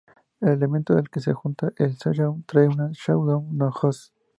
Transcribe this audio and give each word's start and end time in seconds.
El 0.39 0.49
elemento 0.49 0.97
al 0.97 1.11
que 1.11 1.19
se 1.19 1.29
adjunta 1.29 1.73
el 1.77 1.93
Shadow 1.93 2.41
tree 2.47 2.65
es 2.67 2.75
un 2.75 2.89
Shadow 2.93 3.49
host. 3.83 4.11